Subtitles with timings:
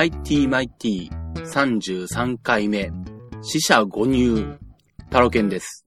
[0.00, 2.90] ITMIT33 回目、
[3.42, 4.58] 死者誤入、
[5.10, 5.84] タロケンです。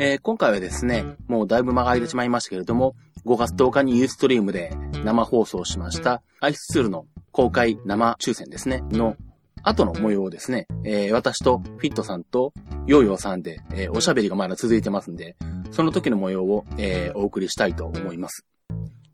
[0.00, 9.14] えー今回はですね、もうだいぶ間が空いてしまいましたけれども、5月10日にユーストリームで生放送しました、アイスツールの公開生抽選ですね、の
[9.62, 12.52] 後の模様をですね、えー私とフィットさんと
[12.88, 15.36] ヨーヨーさんで、えーおしゃべりがまだ続いてますんで、
[15.70, 18.44] その時の模様を、えーお送りしたいと思います。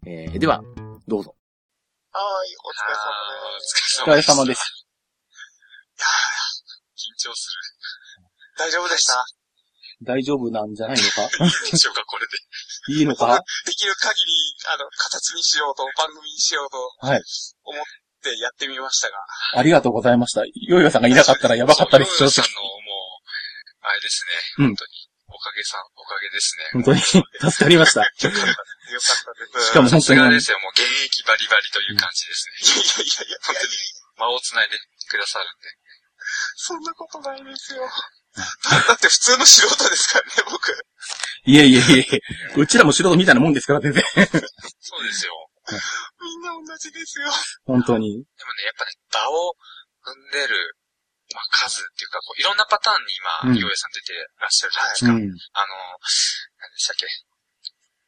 [0.07, 0.65] えでは、
[1.07, 1.35] どうぞ。
[2.15, 3.03] はい、お疲れ様
[3.59, 3.99] です。
[3.99, 4.87] お疲れ様です。
[6.95, 7.59] 緊張する。
[8.57, 9.19] 大丈夫でした？
[10.07, 11.27] 大丈夫なんじゃないのか？
[11.27, 13.03] いいでしょうか、これで。
[13.03, 13.43] いいのか？
[13.67, 14.31] できる限り、
[14.71, 17.23] あの、形にしようと、番組にしようと、はい
[17.67, 17.83] 思っ
[18.23, 19.17] てやってみましたが。
[19.59, 20.47] ありがとうございました。
[20.47, 24.23] ヨーヨーさんがいなかったらやばかったです、正直ヨーヨーさんの、もう、あれです
[24.63, 24.71] ね。
[24.71, 24.91] うん本当に。
[25.35, 26.71] おかげさん、おかげですね。
[26.79, 27.01] 本当に
[27.51, 28.07] 助かりました。
[28.07, 28.39] よかったです。
[28.39, 29.44] よかったです。
[29.61, 32.67] しかも本当にさすがですよ、もう現役バリバリという感じですね。
[32.67, 33.75] いやいやいや本当に
[34.19, 35.71] 間を繋いでくださるんで。
[36.57, 37.83] そんなことないですよ。
[38.89, 40.73] だって普通の素人ですからね、僕。
[41.45, 42.21] いえいえいえ、
[42.57, 44.03] うちらも素人みたいなもんですから、全然。
[44.81, 45.33] そうですよ。
[46.21, 47.31] みんな同じですよ。
[47.65, 48.11] 本当に。
[48.11, 49.55] でもね、やっぱね、場を
[50.03, 50.77] 踏んでる、
[51.35, 55.13] まあ、数っていうか、こういろんなパターンに今、うんさん出てらっしゃるじゃないですか。
[55.13, 55.21] うん。
[55.21, 55.75] あの、
[56.59, 57.07] 何でしたっけ、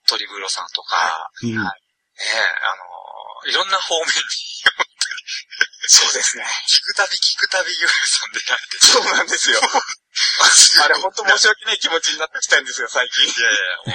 [0.06, 1.54] トリブロさんとか、うん。
[1.54, 4.12] ねえ、あの、いろんな方面に。
[5.86, 6.42] そうですね。
[6.66, 9.60] 聞くたび聞くたびヨーヨーさん出られてそうなんですよ。
[10.82, 13.22] あれ本当申し訳ない気持ちになってきたんですよ、最近。
[13.22, 13.94] いやいや、もうね、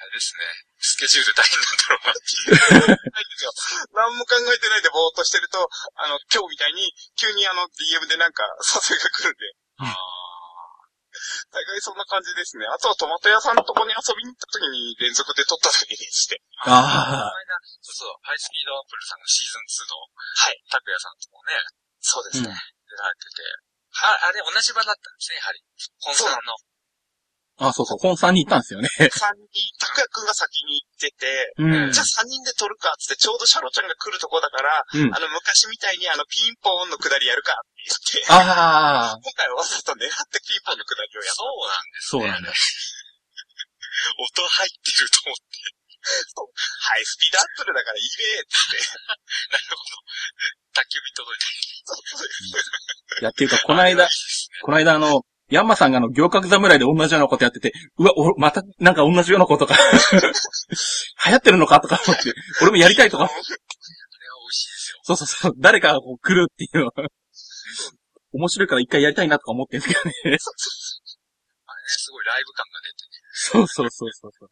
[0.00, 0.44] あれですね。
[0.80, 2.88] スケジュール大変なんだろうなっていう。
[3.12, 3.52] ないんですよ。
[3.92, 8.44] 何も考えてないでぼーっとしてると、あの、今日みたいに、急にあの、DM でなんか
[8.90, 9.46] 誘いが来るんで。
[9.80, 10.19] うん
[11.50, 12.66] 大概そんな感じですね。
[12.66, 16.42] あとはトマト屋さんのとこに遊びに行った時に連続で撮っただけでして。
[16.64, 17.32] ああ。
[17.80, 21.60] そうそう、ハイスピードアップルさんのシーズン2の、はい、拓也さんともね、
[22.00, 23.42] そうですね、うん出られてて。
[24.02, 25.62] あ、あれ同じ場だったんですね、やはり。
[26.00, 26.56] 本さんの。
[27.60, 28.88] あ、そうそう、本さんに行ったんですよね。
[29.12, 37.84] さんに、拓也くんが先に行ってて、うんじゃあ3人で撮るかっつって、ちょうどシャロちゃんが来るとこだから、うんあの、昔みたいにあの、ピンポンの下りやるかって
[38.16, 39.20] 言って、ああ。
[39.20, 41.36] 今回はわざと狙ってピンポンの下りをやった。
[41.36, 42.48] そうなんですそうなんだ。
[42.48, 45.80] 音入ってると思って。
[46.00, 48.80] ハイスピードアップルだからいいべーっつって。
[49.52, 50.00] なるほど。
[50.72, 51.60] 宅急便届いた。
[51.84, 53.20] そうです。
[53.20, 54.08] いや、っていうか、この間、
[54.64, 59.76] この間あの、ヤンマさんがあの、行革侍で同じようなことやってて、うわ、お、また、なんか同じようなことが、
[61.26, 63.50] 流行ってるのかとか思って、俺もやりたいとかあれ、は美味
[64.54, 65.00] しいですよ。
[65.02, 66.92] そうそうそう、誰かがこう来るっていうのは、
[68.32, 70.14] 面白いから一回やりたいなとか思ってるんですけどね。
[70.22, 73.18] あれね、すごいライブ感が出てね。
[73.32, 74.48] そうそうそうそうそう。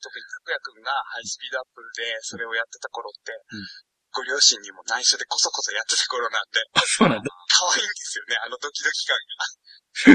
[0.00, 7.30] 特に拓也くんがハイスピードアップルでそれをやってた頃って、うんご両親にも内緒でこそこそやってた頃なんで、あ、そうなんだ。
[7.46, 9.14] 可愛いんですよね、あのドキドキ感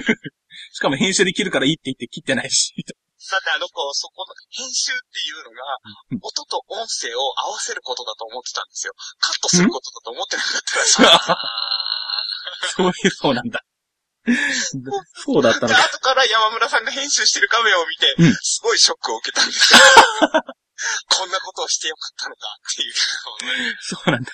[0.04, 0.20] が。
[0.76, 2.76] しかも編集できるからいいって言って切ってないし。
[2.84, 5.64] だってあの子、そこの編集っていうのが
[6.12, 8.94] うん、音と音声を合わせることだと思ってたんですよ。
[9.20, 11.04] カットすることだと思ってなかったらしい。
[12.76, 13.64] そういう、そうなんだ。
[15.16, 15.84] そうだったので、か。
[15.88, 19.80] 後から山村さんが編集してる画面を見て、うんすごいショックを受けたんですよ。
[21.10, 22.94] こんなことをしてよかったのかっていう。
[23.82, 24.32] そうなんだ。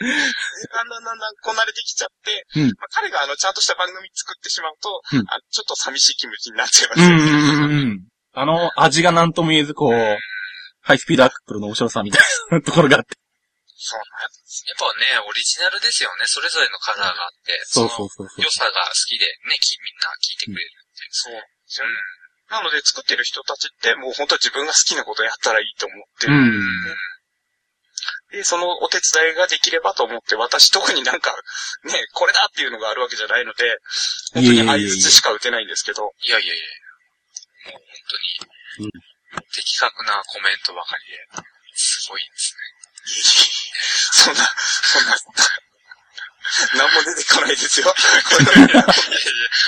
[0.00, 7.14] だんだんだんだんこなれてきちゃって、うんまあ、彼があの、ちゃんとした番組作ってしまうと、うんあちょっと寂しい気持ちになっちゃいますよね。
[7.14, 8.08] うんうんうんうん。
[8.32, 10.18] あの、味が何とも言えず、こう、
[10.80, 13.14] ハイスピードアップルの面白さみたいなところがあって。
[13.76, 14.08] そうなん。
[14.22, 16.24] やっぱね、オリジナルですよね。
[16.26, 18.50] それぞれのカラーがあって、そうそうそうそう良。
[18.50, 21.10] さが好きでね、きみんな聞いてくれるっていう。
[21.12, 21.34] そう
[22.52, 26.36] なので作ってる人たちってもう本当は自分が好きなことやったらいいと思ってる。
[26.36, 26.52] うん。
[28.32, 31.32] で、そのお手伝いができればと思って、私特になんか、
[31.84, 33.76] ね、これだっていうのがあるわけじゃないので、
[34.34, 36.12] 本当に相槌しか打てないんですけど。
[36.20, 37.88] いやいやいや、もう本
[38.80, 38.92] 当に、
[39.48, 42.72] 的確なコメントばかりで、すごいですね。
[44.12, 45.16] そんな、そんな、
[46.76, 47.86] 何も出てこないですよ。
[47.86, 48.82] いやいや、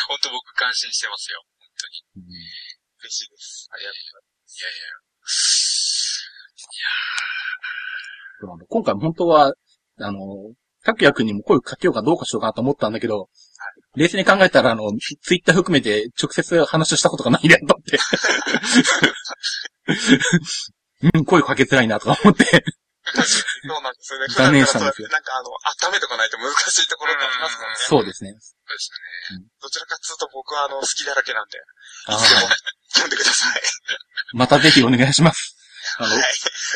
[0.09, 1.45] 本当僕感心してますよ。
[1.59, 2.44] 本当に。
[3.05, 3.69] 嬉しいです。
[3.71, 4.57] ありがとうございます。
[4.61, 4.73] いやい
[8.49, 8.67] や。
[8.69, 9.53] 今回本当は、
[10.01, 10.55] あの、
[10.85, 13.29] 拓也くんにも声かけようかどうかしようかなと思ったんだけど、
[13.97, 14.91] 冷静に考えたら、あの、
[15.23, 17.99] ツイッター含めて直接話をしたことがないなと思って。
[21.15, 22.65] うん、声かけづらいなとか思って。
[23.05, 23.21] そ
[23.79, 24.27] うなんですよね。
[24.35, 25.51] 断念したんですよなんかあの、
[25.89, 27.77] 温めとかないと難しいところがありますもんね。
[27.77, 28.33] そうですね。
[28.33, 28.91] そうです
[29.37, 29.45] ね。
[29.61, 31.61] どちらかっつうと僕はあの、好きだらけなんで、い
[32.07, 33.63] あつでもー読んでください。
[34.33, 35.57] またぜひお願いします。
[35.99, 36.25] あの、はい。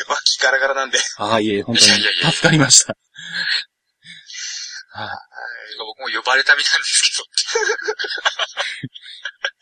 [0.07, 0.99] 脇ガラガラなんで。
[1.17, 1.87] ああ、いえ、本当に
[2.31, 2.95] 助かりました。
[4.91, 5.09] はい
[5.77, 7.21] 僕も呼ばれた身なんです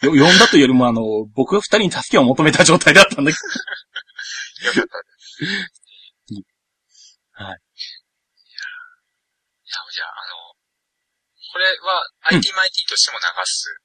[0.06, 4.74] よ、呼んだというよりも、あの、僕が二人に助けを求めた状態だったんだけど。
[4.74, 4.82] けど。
[4.82, 5.44] よかったです。
[7.34, 7.48] はい。
[7.48, 7.58] いや、
[9.92, 10.58] じゃあ、あの、
[11.54, 13.78] これは IT マイティとしても流す。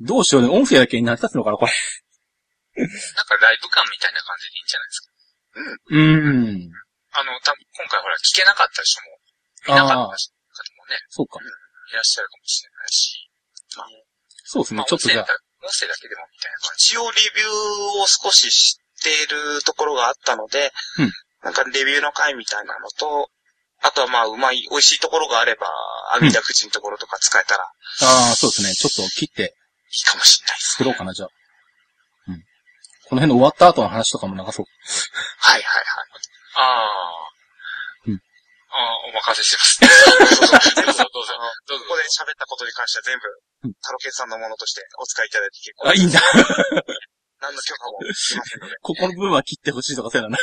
[0.00, 0.48] どうしようね。
[0.48, 1.72] 音声だけに成り立つのかな、これ。
[2.78, 5.10] なんかライブ感みたいな感じでいいんじゃないですか？
[5.90, 6.70] うーん。
[7.18, 9.18] あの、た今回ほら聞けなかった人も、
[9.66, 10.14] 見なかった方も
[10.86, 11.40] ね、そうか。
[11.42, 13.30] いらっしゃるかもしれないし。
[13.76, 13.86] まあ、
[14.44, 14.86] そうですねまあ、。
[14.86, 15.26] ちょっとじゃあ
[15.66, 16.94] 音声だ、けでもみたいな感じ。
[16.94, 21.12] 一応レビューを少し知っているところがあったので、うん
[21.42, 23.30] なんかレビューの回みたいなのと、
[23.80, 25.68] あとはまあ、うまい、美味しいところがあれば、
[26.14, 27.70] 阿弥陀口のところとか使えたらあ
[28.32, 28.74] あ、そうですね。
[28.74, 29.54] ちょっと切って
[29.90, 30.70] いいかもしれないです。
[30.72, 31.28] 作ろうかな、じゃあ。
[32.28, 32.42] うん。
[33.08, 34.66] この辺の終わった後の話とかも流そう。
[35.40, 35.84] はいはい
[36.58, 36.88] ああ。
[38.06, 38.20] うん
[38.70, 39.80] ああ、お任せします。
[39.80, 41.32] どうぞ、どうぞ。
[41.68, 43.24] どうぞここで喋ったことに関しては全部
[43.64, 46.20] うん、タロケンさんのものとしてお使いいただいて結構あ、いいんだ。
[47.40, 48.76] 何の許可もしませんので。
[48.82, 50.40] ここの部分は切ってほしいとかそういうのはない。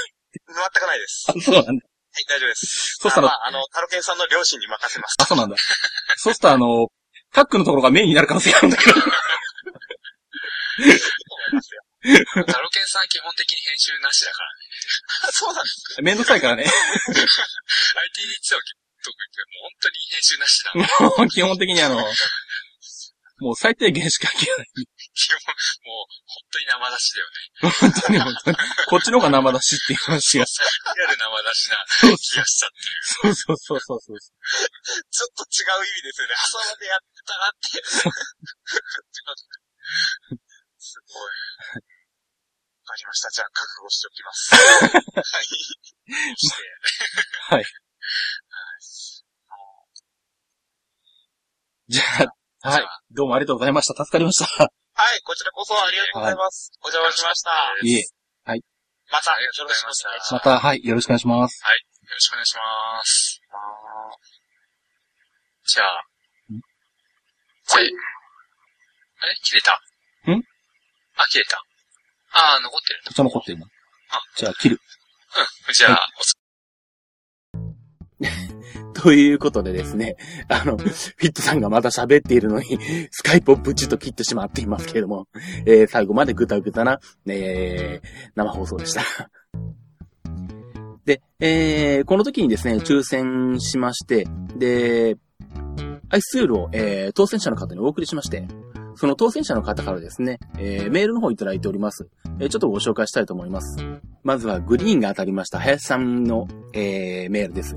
[0.48, 1.26] 全くないです。
[1.30, 1.72] あ、そうなんだ。
[1.72, 2.98] はい、大丈夫です。
[3.00, 5.16] そしたらあまあ、あの、タロケンさんの両親に任せます。
[5.20, 5.56] あ、そうなんだ。
[6.18, 6.88] そうするとあの、
[7.34, 8.96] タックのところがメインになる可能性があるんだけど。
[10.84, 11.82] 思いますよ。
[12.46, 15.32] タロケンさん基本的に編集なしだからね。
[15.32, 16.02] そうなんです。
[16.02, 16.64] めんどくさいからね。
[16.64, 18.64] IT に強く
[19.06, 19.20] 特に
[19.62, 20.72] もう本当に編集なしだ。
[20.74, 21.98] 基もう基本的にあの、
[23.40, 24.66] もう最低限しか聞けない。
[24.66, 27.72] 本、もう本当に生出しだよね。
[27.80, 28.58] 本当に本当に。
[28.88, 30.46] こっちの方が生出しっていう話が。
[30.46, 30.52] リ
[31.04, 33.36] アル生出しなそう気がしたっていう。
[33.36, 34.20] そうそうそうそうそう。
[34.20, 36.34] ちょっと違う意味ですよね。
[36.40, 37.76] 朝までやったらって。
[40.96, 41.28] すごい。
[41.28, 43.30] わかりました。
[43.30, 44.56] じゃあ、覚悟しておきます。
[44.56, 45.44] はい。
[46.38, 46.56] して。
[47.50, 47.66] はい。
[51.88, 52.04] じゃ
[52.64, 52.88] あ、はい。
[53.12, 54.06] どうもありがとうございました。
[54.06, 54.46] 助かりました。
[54.48, 56.72] はい、こちらこそありがとうございます。
[56.82, 57.52] お邪魔しました。
[57.84, 58.06] いえ。
[59.12, 60.82] また、ありがとうございましたよろしくお願いしまた、はい。
[60.86, 61.62] よろしくお願いします。
[61.62, 61.68] よ
[62.10, 63.42] ろしくお願いします。
[65.66, 66.06] じゃあ、
[67.68, 69.36] じゃあ、あれ？
[69.44, 69.78] 切れたん
[71.18, 71.64] あ、切れた。
[72.32, 73.08] あー、残ってるんだ。
[73.08, 73.68] こっち残ってるな。
[74.38, 74.80] じゃあ、切る。
[75.68, 75.74] うん。
[75.74, 76.36] じゃあ、おつ
[78.94, 80.16] ということでですね、
[80.48, 82.80] あの、フィットさんがまた喋っているのに、
[83.12, 85.28] スカイプをブチッと切ってしまっていますけれども、
[85.66, 89.04] えー、最後までぐたぐたな、えー、生放送でした。
[91.06, 95.18] で、えー、この時にですね、抽選しまして、で、
[96.10, 98.48] アイスツールを、えー、当選者の方にお送りしまして、
[98.96, 102.08] その当選者の方からですね、えー、メールの方いただいております。
[102.40, 103.78] えー、ちょっとご紹介したいと思います。
[104.24, 107.76] まずはグリーンが当たりました、林さんの、えー、メールです。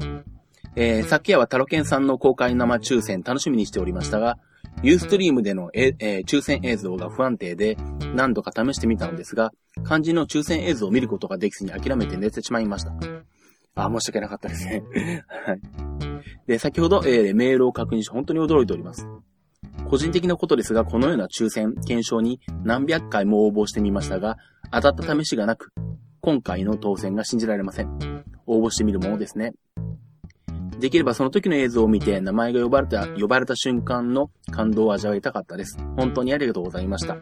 [0.76, 4.38] えー、昨夜はタロケンさんの公開生抽選楽しみにしておりましたが、
[4.82, 7.76] ユーストリームでのえ、えー抽選映像が不安定で
[8.14, 9.50] 何度か試してみたのですが、
[9.84, 12.92] 肝心の抽選映像を見ることができずに諦めて寝てしまいました。
[13.74, 14.84] あ、申し訳なかったですね。
[15.46, 15.60] はい。
[16.46, 19.08] で、先ほど、えーメールを確認し本当に驚いております。
[19.88, 24.36] 個人的なことですが、このような抽選、検証に何百回も応募してみましたが、
[24.70, 25.72] 当たった試しがなく、
[26.20, 28.24] 今回の当選が信じられません。
[28.46, 29.54] 応募してみるものですね。
[30.78, 35.78] できればその時の映像を見て名前が呼ばれた、呼ばれた瞬間の感動を味わいたかったです。
[35.96, 37.16] 本当にありがとうございました。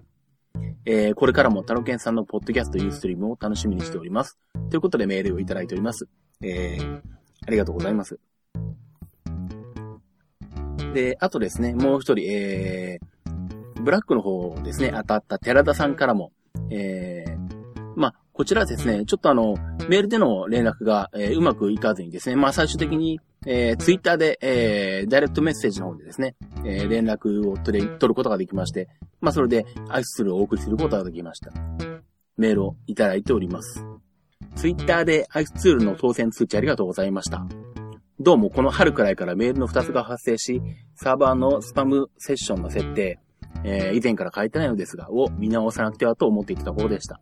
[0.84, 4.38] えー、これからもタロケンさんのポッドキャストユーストリームを楽しみにしております。
[4.70, 6.06] ということでメールをいただいております。
[6.42, 7.00] えー、
[7.46, 8.18] ありがとうございます。
[10.96, 16.32] で、あとですね、もう一人、えー、ブラックの方ですね、当たった寺田さんからも、
[16.70, 19.56] えー、まあ、こちらですね、ちょっとあの、
[19.90, 26.34] メールでの連絡が、えーうまくいかずにですね、まあ最終的に、えー、ツイッターで、えー、ダイレクトメッセージの方でですね、
[26.64, 28.88] えー連絡を取れ、取ることができまして、
[29.20, 31.52] まあそれでアイスツールをお送りすることができました。
[32.38, 33.84] メールをいただいております。
[34.54, 37.46] ツイッターでアイスツールの当選通知ありがとうございました。
[38.26, 40.60] どうもこの春くらいからメールの2つが発生し、
[40.96, 43.20] サーバーのスパムセッションの設定、
[43.62, 47.20] えー以前から書いてないのですが、を見直さなくてはと思っていたところでした。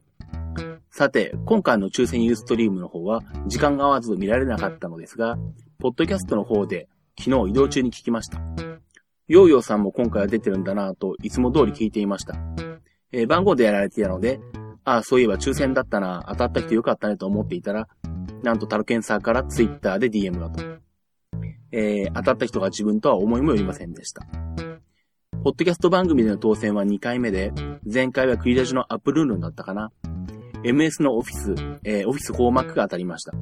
[0.91, 5.37] さて、今回の抽選ユーストリームの方は、時間が合わず見られなかったのですが、
[5.79, 8.41] ポッドキャストの方で、昨日移動中に聞きました。
[9.29, 12.35] ヨーヨーさんも今回は出てるんだなぁと、いつも通り聞いていました。
[13.13, 14.41] えー番号でやられていたので、
[14.85, 17.89] ああ、そういえば抽選だったな、当たった人よかったねと思っていたら、
[18.43, 20.84] なんとタルケンサーからツイッターで DM がと。
[21.77, 24.27] えー当たった人が自分とは思いもよりませんでした。
[25.43, 27.53] ポッドキャスト番組での当選は2回目で、
[27.85, 29.91] 前回はクリラジのアップルールンだったかな。
[30.63, 33.33] MS のオフィス、えー、オフィスフォーマックが当たりました。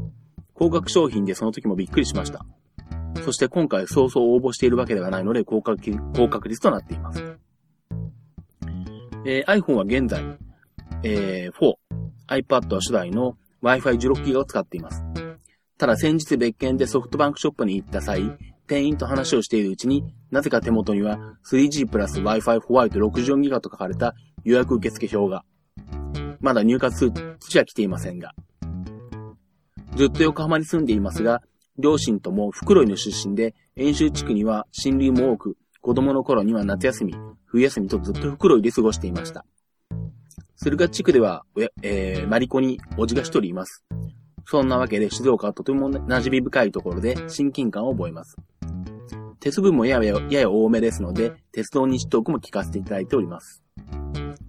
[0.55, 2.45] 高額商品でその時もびっくりしました。
[3.23, 5.81] そして今回早々応募しているわけではないので高確
[6.15, 7.23] 高確率となっています。
[9.25, 10.25] えー、iPhone は現在、
[11.05, 15.22] えー、4、iPad は初代の Wi-Fi 16ギガを使っています。
[15.83, 21.19] ただ先日別件でソフトバンクショップに行った際、店員と話をしているうちに、なぜか手元には
[21.51, 25.45] 3G プラス Wi-Fi ホワイト64ギガと書かれた予約受付表が。
[26.39, 28.33] まだ入荷通知は来ていませんが。
[29.97, 31.43] ずっと横浜に住んでいますが、
[31.77, 39.45] 両親とも袋井の出身で、遠州地区には親類も多く、子供の頃には夏休み、冬休みとずっと袋井で過ごしていました。
[40.55, 41.45] 駿河地区では、
[41.83, 43.85] えー、マリコにおじが一人います。
[44.47, 48.37] そんなわけで静岡はとても馴染み深いところで親近感を覚えます。
[49.41, 53.63] 鉄分もやややや多めですので、鉄道日トークも聞かせていただいております。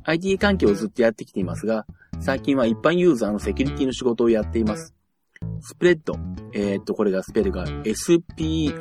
[0.04, 1.86] IT 関係をずっとやってきていますが、
[2.20, 4.94] 最近は一般ユーザーのセキュリティの仕事をやっています。
[5.62, 6.16] スプレッド、
[6.54, 8.74] えー、っと、これがスペルが SPREAD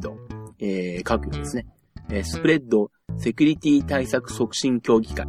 [0.00, 0.16] と、
[0.58, 1.66] えー、書くようですね。
[2.10, 5.26] えー、スプレッドセキュリティ対策促進協議会。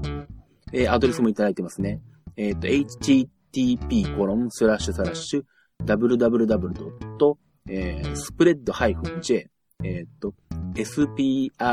[0.74, 2.02] えー、アドレスもいただいてますね。
[2.36, 2.98] えっ、ー、ス
[8.34, 9.46] プレッド -j
[9.84, 10.34] えっ、と、
[10.76, 11.66] spread-j.org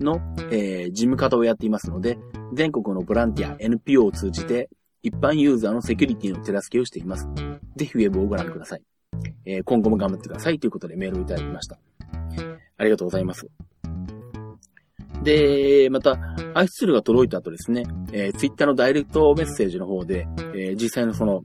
[0.00, 2.18] の、えー、事務方をやっていますので、
[2.52, 4.68] 全国のボランティア NPO を通じて、
[5.02, 7.28] 一般ユーザーのセキュリティの手助けをしています。
[7.76, 8.82] ぜひウェブをご覧ください。
[9.44, 11.78] えー、今後も頑張ってくださいということでメールをいただきました。
[12.76, 13.46] ありがとうございます。
[15.24, 16.18] で、また、
[16.54, 21.42] アイスツールが届いた後ですね、えー、Twitter のダイレクトメッセージの方で、えー、実際のその、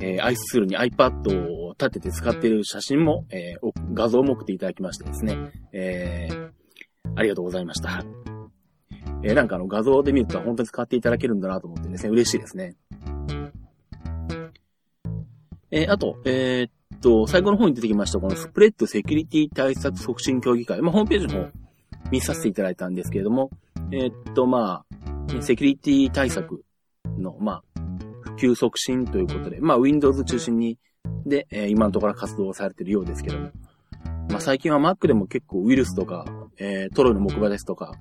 [0.00, 6.50] えー、アイスツールに iPad を立てて使っている写真も、えー、画像も送っていただきましてですね、えー、
[7.16, 8.04] ありがとうございました。
[9.22, 12.76] えー、なんかあの画像で見ると本当に使っていただけるんだなと思ってですね、嬉しいですね。
[15.70, 20.80] えー、あと、え、っと、最後の方に出てきました、このスプレッドセキュリティ対策促進協議会。
[20.80, 21.65] まあ、ホームページの方
[22.10, 23.50] 見させていただいたんですけれども、
[23.90, 26.62] えー、っと、まあ、セキュリティ対策
[27.18, 27.80] の、まあ、
[28.22, 30.78] 普及促進ということで、まあ、Windows 中心に、
[31.24, 33.50] で、えー、今のところ活動されているようですけども、
[34.28, 36.24] まあ、最近は Mac でも結構ウイルスとか、
[36.58, 37.94] えー、トロイの木馬ですとか、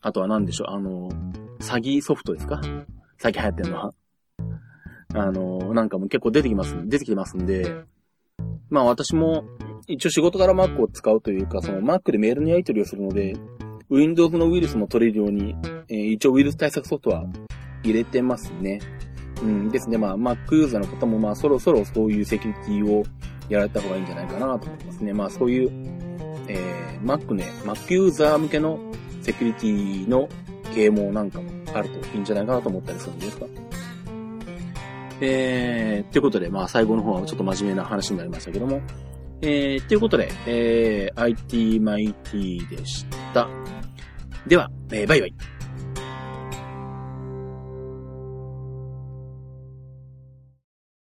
[0.00, 1.10] あとは何でしょう、あの、
[1.60, 2.60] 詐欺ソフトですか？
[3.18, 3.94] 最近流行ってるのは。
[5.12, 7.74] あの、なんかも結構出てきます、出てきてますんで、
[8.70, 9.44] まあ私も
[9.90, 13.34] 一応仕事から Mac を使うというか、その Mac でメールのやり取りをするので、
[13.90, 15.56] Windows のウイルスも取れるように、
[15.88, 17.24] えー、一応ウイルス対策ソフトは
[17.82, 18.80] 入れてますね。
[19.42, 19.98] うんですね。
[19.98, 23.04] まあ Mac ユーザーの方もまあそろそろそういうセキュリティを
[23.48, 25.12] やられた方がいいんじゃないかなと思いますね。
[25.12, 25.70] まあそういう、
[26.46, 28.78] えー、Mac ね、Mac ユーザー向けの
[29.22, 30.28] セキュリティの
[30.72, 33.46] 啓蒙なんかもあるといいんじゃないかなと思ったりするんですが。
[35.22, 38.80] えー、ということで、まあ最後の方はちょっと真面目な話になりましたけども、
[39.42, 43.48] えー、ということで、えー、IT マイティでした。
[44.46, 45.34] では、えー、バイバイ。